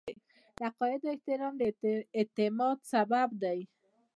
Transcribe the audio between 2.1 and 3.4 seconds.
اعتماد سبب